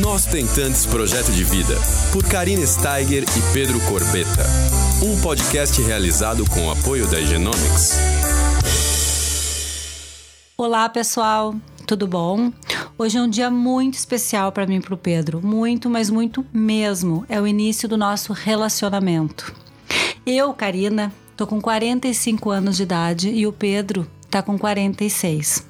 [0.00, 1.74] Nós Tentantes Projeto de Vida,
[2.12, 4.44] por Karine Steiger e Pedro Corbetta.
[5.02, 7.98] Um podcast realizado com o apoio da Genomics.
[10.56, 11.52] Olá, pessoal,
[11.84, 12.52] tudo bom?
[12.96, 15.44] Hoje é um dia muito especial para mim e para o Pedro.
[15.44, 17.26] Muito, mas muito mesmo.
[17.28, 19.52] É o início do nosso relacionamento.
[20.24, 25.67] Eu, Karina, tô com 45 anos de idade e o Pedro tá com 46.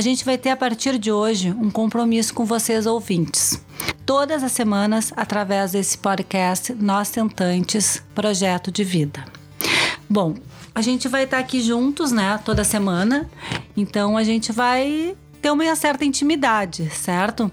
[0.00, 3.62] A gente vai ter a partir de hoje um compromisso com vocês ouvintes.
[4.06, 9.22] Todas as semanas, através desse podcast Nós Tentantes Projeto de Vida.
[10.08, 10.36] Bom,
[10.74, 13.30] a gente vai estar aqui juntos, né, toda semana.
[13.76, 17.52] Então a gente vai ter uma certa intimidade, certo?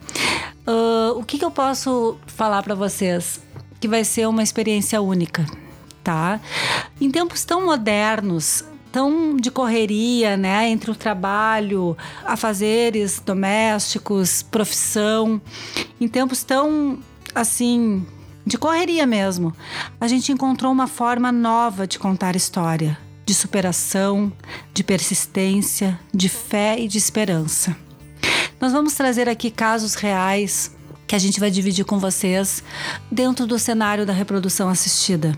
[0.66, 3.42] Uh, o que, que eu posso falar para vocês?
[3.78, 5.46] Que vai ser uma experiência única,
[6.02, 6.40] tá?
[7.02, 8.64] Em tempos tão modernos,
[8.98, 15.40] tão de correria, né, entre o trabalho, afazeres domésticos, profissão,
[16.02, 16.98] em tempos tão
[17.36, 18.04] assim
[18.44, 19.54] de correria mesmo,
[20.02, 24.34] a gente encontrou uma forma nova de contar história, de superação,
[24.74, 27.78] de persistência, de fé e de esperança.
[28.60, 32.64] Nós vamos trazer aqui casos reais que a gente vai dividir com vocês
[33.12, 35.38] dentro do cenário da reprodução assistida.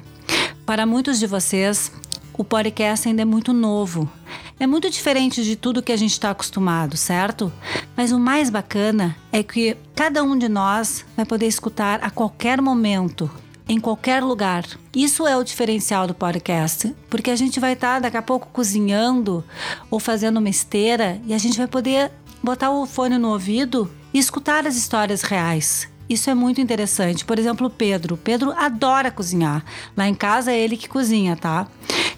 [0.66, 1.92] Para muitos de vocês,
[2.40, 4.10] o podcast ainda é muito novo.
[4.58, 7.52] É muito diferente de tudo que a gente está acostumado, certo?
[7.98, 12.62] Mas o mais bacana é que cada um de nós vai poder escutar a qualquer
[12.62, 13.30] momento
[13.68, 14.64] em qualquer lugar.
[14.96, 18.48] Isso é o diferencial do podcast, porque a gente vai estar tá, daqui a pouco
[18.54, 19.44] cozinhando
[19.92, 22.10] ou fazendo uma esteira e a gente vai poder
[22.42, 25.90] botar o fone no ouvido e escutar as histórias reais.
[26.10, 27.24] Isso é muito interessante.
[27.24, 28.18] Por exemplo, Pedro.
[28.18, 29.64] Pedro adora cozinhar.
[29.96, 31.68] Lá em casa é ele que cozinha, tá?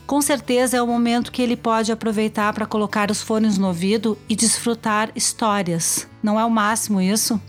[0.08, 4.18] Com certeza é o momento que ele pode aproveitar para colocar os fones no ouvido
[4.30, 6.08] e desfrutar histórias.
[6.24, 7.40] Não é o máximo isso?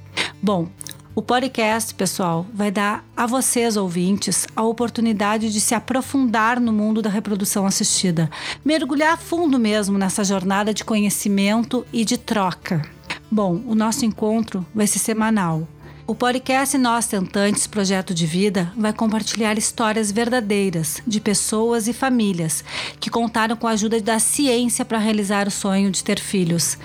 [0.43, 0.69] Bom,
[1.15, 7.03] o podcast, pessoal, vai dar a vocês, ouvintes, a oportunidade de se aprofundar no mundo
[7.03, 8.31] da reprodução assistida,
[8.65, 12.83] mergulhar fundo mesmo nessa jornada de conhecimento e de troca.
[13.31, 15.69] Bom, o nosso encontro vai ser semanal.
[16.13, 22.63] O podcast Nós Tentantes Projeto de Vida vai compartilhar histórias verdadeiras de pessoas e famílias
[23.01, 26.77] que contaram com a ajuda da ciência para realizar o sonho de ter filhos.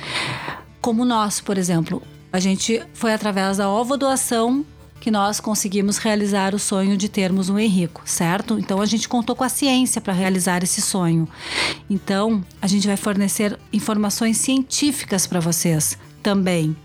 [0.79, 2.01] Como nós, por exemplo,
[2.31, 4.65] a gente foi através da ovo doação
[5.01, 8.57] que nós conseguimos realizar o sonho de termos um Henrico, certo?
[8.57, 11.27] Então a gente contou com a ciência para realizar esse sonho.
[11.89, 16.75] Então a gente vai fornecer informações científicas para vocês também.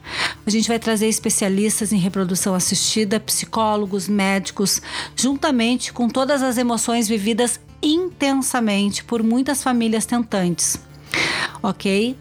[0.47, 4.80] A gente vai trazer especialistas em reprodução assistida, psicólogos, médicos,
[5.16, 10.78] juntamente com todas as emoções vividas intensamente por muitas famílias tentantes.
[11.60, 12.16] Ok?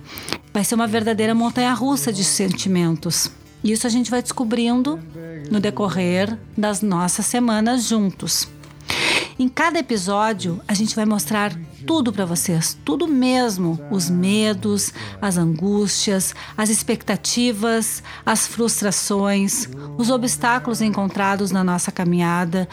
[0.52, 3.30] Vai ser uma verdadeira montanha russa de sentimentos.
[3.64, 5.00] Isso a gente vai descobrindo
[5.52, 8.48] no decorrer das nossas semanas juntos.
[9.38, 11.56] Em cada episódio, a gente vai mostrar
[11.86, 20.82] tudo para vocês, tudo mesmo: os medos, as angústias, as expectativas, as frustrações, os obstáculos
[20.82, 22.68] encontrados na nossa caminhada,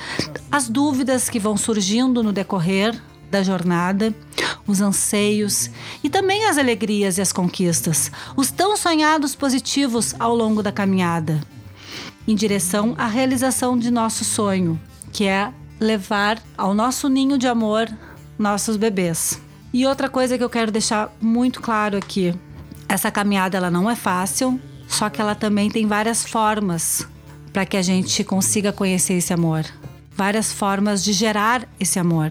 [0.50, 4.14] as dúvidas que vão surgindo no decorrer da jornada,
[4.66, 5.70] os anseios
[6.02, 11.40] e também as alegrias e as conquistas, os tão sonhados positivos ao longo da caminhada,
[12.26, 14.80] em direção à realização de nosso sonho,
[15.12, 17.88] que é levar ao nosso ninho de amor
[18.38, 19.41] nossos bebês.
[19.72, 22.34] E outra coisa que eu quero deixar muito claro aqui,
[22.88, 27.06] essa caminhada ela não é fácil, só que ela também tem várias formas
[27.53, 29.65] para que a gente consiga conhecer esse amor,
[30.15, 32.31] várias formas de gerar esse amor.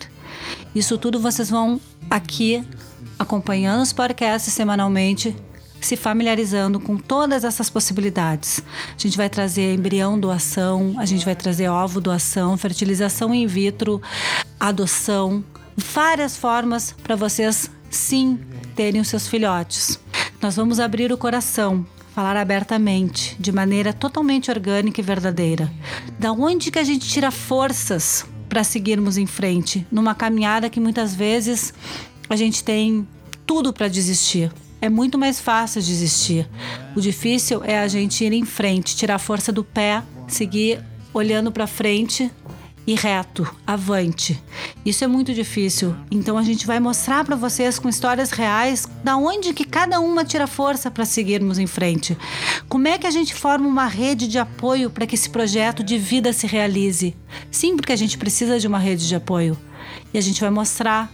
[0.74, 1.80] Isso tudo vocês vão
[2.10, 2.64] aqui
[3.20, 5.36] acompanhando os podcasts semanalmente,
[5.80, 8.62] se familiarizando com todas essas possibilidades.
[8.96, 14.02] A gente vai trazer embrião doação, a gente vai trazer ovo doação, fertilização in vitro,
[14.60, 15.44] adoção,
[15.78, 18.40] várias formas para vocês sim
[18.76, 20.00] terem os seus filhotes.
[20.42, 25.72] Nós vamos abrir o coração, falar abertamente, de maneira totalmente orgânica e verdadeira.
[26.20, 31.14] Da onde que a gente tira forças para seguirmos em frente numa caminhada que muitas
[31.14, 31.74] vezes
[32.30, 33.08] a gente tem
[33.46, 34.52] tudo para desistir.
[34.82, 36.48] É muito mais fácil desistir.
[36.96, 40.84] O difícil é a gente ir em frente, tirar a força do pé, seguir
[41.14, 42.32] olhando para frente
[42.88, 44.42] e reto, avante.
[44.86, 45.94] Isso é muito difícil.
[46.10, 50.24] Então a gente vai mostrar para vocês com histórias reais da onde que cada uma
[50.24, 52.18] tira força para seguirmos em frente.
[52.70, 55.98] Como é que a gente forma uma rede de apoio para que esse projeto de
[55.98, 57.14] vida se realize?
[57.52, 59.58] Sim, porque a gente precisa de uma rede de apoio.
[60.14, 61.12] E a gente vai mostrar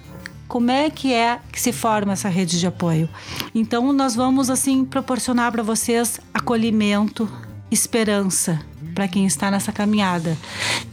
[0.48, 3.10] como é que é que se forma essa rede de apoio.
[3.56, 7.28] Então nós vamos assim proporcionar para vocês acolhimento,
[7.72, 10.38] esperança para quem está nessa caminhada.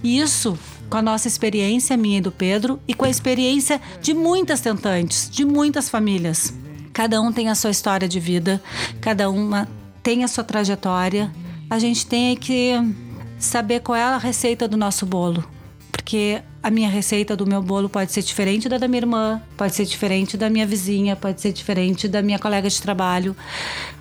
[0.02, 0.58] Isso
[0.90, 5.30] com a nossa experiência, minha e do Pedro, e com a experiência de muitas tentantes,
[5.30, 6.52] de muitas famílias.
[6.92, 8.60] Cada um tem a sua história de vida,
[9.00, 9.68] cada uma
[10.02, 11.30] tem a sua trajetória.
[11.68, 12.72] A gente tem que
[13.38, 15.44] saber qual é a receita do nosso bolo,
[15.92, 19.74] porque a minha receita do meu bolo pode ser diferente da da minha irmã, pode
[19.74, 23.36] ser diferente da minha vizinha, pode ser diferente da minha colega de trabalho.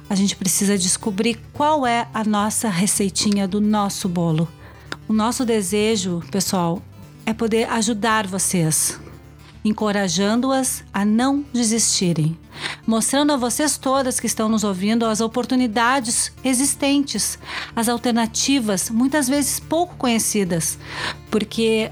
[0.10, 4.48] A gente precisa descobrir qual é a nossa receitinha do nosso bolo.
[5.08, 6.82] O nosso desejo, pessoal,
[7.28, 9.00] é poder ajudar vocês,
[9.64, 12.36] encorajando-as a não desistirem,
[12.88, 17.38] mostrando a vocês todas que estão nos ouvindo as oportunidades existentes,
[17.76, 20.80] as alternativas, muitas vezes pouco conhecidas,
[21.30, 21.92] porque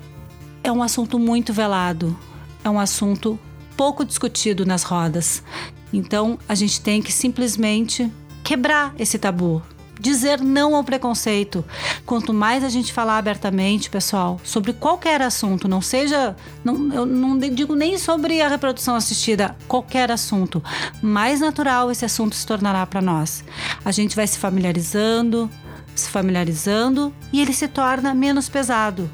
[0.64, 2.18] é um assunto muito velado,
[2.64, 3.40] é um assunto
[3.75, 5.44] pouco discutido nas rodas.
[5.92, 8.12] Então a gente tem que simplesmente
[8.44, 9.62] quebrar esse tabu,
[10.00, 11.66] dizer não ao preconceito.
[12.06, 17.38] Quanto mais a gente falar abertamente, pessoal, sobre qualquer assunto, não seja, não, eu não
[17.38, 20.63] digo nem sobre a reprodução assistida, qualquer assunto,
[21.01, 23.44] mais natural esse assunto se tornará para nós.
[23.83, 25.50] A gente vai se familiarizando,
[25.95, 29.10] se familiarizando e ele se torna menos pesado,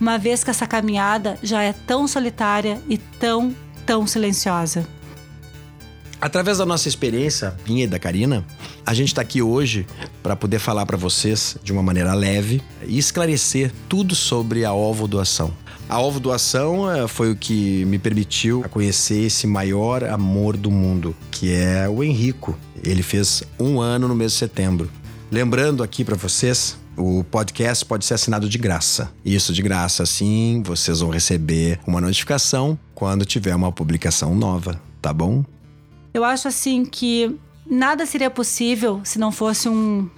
[0.00, 3.54] uma vez que essa caminhada já é tão solitária e tão,
[3.84, 4.97] tão silenciosa.
[6.20, 8.44] Através da nossa experiência, minha e da Karina,
[8.84, 9.86] a gente está aqui hoje
[10.20, 15.06] para poder falar para vocês de uma maneira leve e esclarecer tudo sobre a ovo
[15.06, 15.52] doação.
[15.88, 21.16] A ovo doação eh, foi o que me permitiu conhecer esse maior amor do mundo,
[21.30, 22.58] que é o Henrico.
[22.84, 24.90] Ele fez um ano no mês de setembro.
[25.30, 29.10] Lembrando aqui para vocês, o podcast pode ser assinado de graça.
[29.24, 35.12] Isso de graça, assim, vocês vão receber uma notificação quando tiver uma publicação nova, tá
[35.12, 35.44] bom?
[36.12, 37.38] Eu acho assim que
[37.68, 40.08] nada seria possível se não fosse um,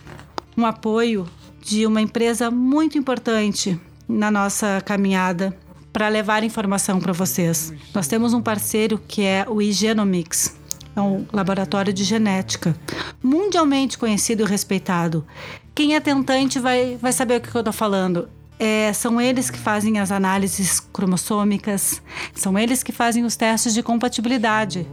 [0.57, 1.27] um apoio
[1.61, 3.79] de uma empresa muito importante
[4.09, 5.57] na nossa caminhada
[5.93, 7.73] para levar informação para vocês.
[7.95, 10.57] Nós temos um parceiro que é o Igenomics,
[10.95, 12.75] é um laboratório de genética,
[13.23, 15.27] mundialmente conhecido e respeitado.
[15.75, 18.29] Quem é tentante vai, vai saber o que eu estou falando.
[18.63, 22.03] É, são eles que fazem as análises cromossômicas,
[22.35, 24.87] são eles que fazem os testes de compatibilidade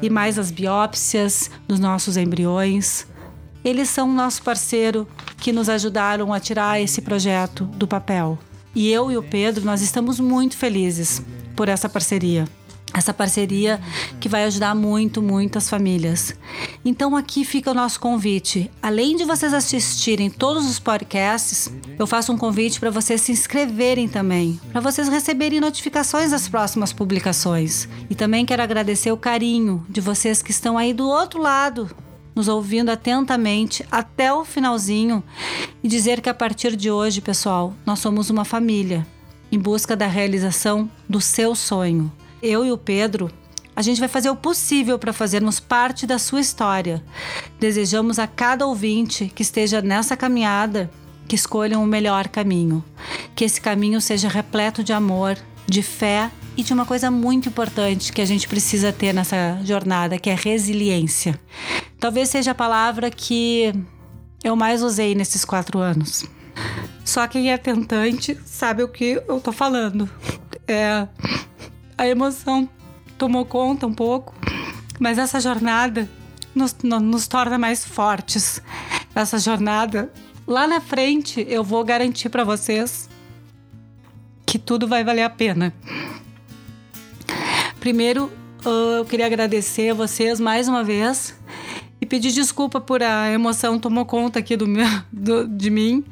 [0.00, 3.06] e mais as biópsias dos nossos embriões.
[3.62, 5.06] Eles são nosso parceiro
[5.36, 8.38] que nos ajudaram a tirar esse projeto do papel.
[8.74, 11.22] E eu e o Pedro, nós estamos muito felizes
[11.54, 12.48] por essa parceria
[12.92, 13.80] essa parceria
[14.20, 16.34] que vai ajudar muito, muitas famílias.
[16.84, 18.70] Então aqui fica o nosso convite.
[18.82, 24.08] Além de vocês assistirem todos os podcasts, eu faço um convite para vocês se inscreverem
[24.08, 27.88] também, para vocês receberem notificações das próximas publicações.
[28.10, 31.90] E também quero agradecer o carinho de vocês que estão aí do outro lado,
[32.34, 35.22] nos ouvindo atentamente até o finalzinho
[35.82, 39.06] e dizer que a partir de hoje, pessoal, nós somos uma família
[39.50, 42.10] em busca da realização do seu sonho
[42.42, 43.30] eu e o Pedro,
[43.74, 47.02] a gente vai fazer o possível para fazermos parte da sua história.
[47.58, 50.90] Desejamos a cada ouvinte que esteja nessa caminhada
[51.26, 52.84] que escolham o melhor caminho.
[53.34, 58.12] Que esse caminho seja repleto de amor, de fé e de uma coisa muito importante
[58.12, 61.40] que a gente precisa ter nessa jornada, que é resiliência.
[61.98, 63.72] Talvez seja a palavra que
[64.44, 66.26] eu mais usei nesses quatro anos.
[67.04, 70.10] Só quem é tentante sabe o que eu tô falando.
[70.68, 71.06] É
[72.02, 72.68] a emoção
[73.16, 74.34] tomou conta um pouco,
[74.98, 76.10] mas essa jornada
[76.52, 78.60] nos, nos torna mais fortes.
[79.14, 80.12] Essa jornada,
[80.44, 83.08] lá na frente, eu vou garantir para vocês
[84.44, 85.72] que tudo vai valer a pena.
[87.78, 88.32] Primeiro,
[88.98, 91.38] eu queria agradecer a vocês mais uma vez
[92.00, 96.04] e pedir desculpa por a emoção tomou conta aqui do meu, do, de mim,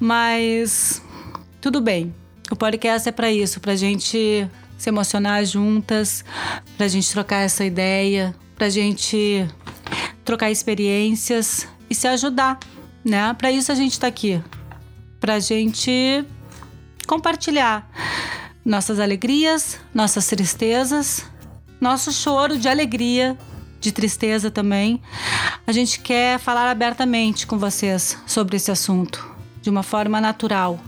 [0.00, 1.00] mas
[1.60, 2.12] tudo bem.
[2.50, 6.24] O podcast é para isso, para gente se emocionar juntas,
[6.76, 9.46] para a gente trocar essa ideia, para a gente
[10.24, 12.58] trocar experiências e se ajudar,
[13.04, 13.32] né?
[13.34, 14.42] Para isso a gente está aqui,
[15.20, 16.24] para a gente
[17.06, 17.88] compartilhar
[18.64, 21.24] nossas alegrias, nossas tristezas,
[21.80, 23.38] nosso choro de alegria,
[23.80, 25.00] de tristeza também.
[25.66, 29.24] A gente quer falar abertamente com vocês sobre esse assunto,
[29.62, 30.80] de uma forma natural.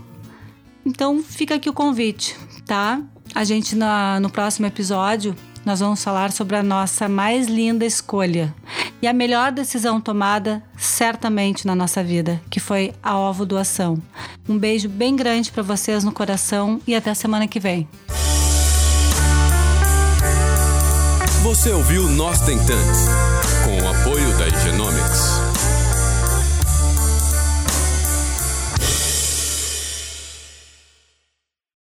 [0.85, 3.01] Então fica aqui o convite, tá?
[3.35, 3.75] A gente,
[4.21, 8.53] no próximo episódio, nós vamos falar sobre a nossa mais linda escolha
[9.01, 14.01] e a melhor decisão tomada certamente na nossa vida, que foi a ovo doação.
[14.47, 17.87] Um beijo bem grande para vocês no coração e até semana que vem.
[21.43, 23.07] Você ouviu Nós Tentantes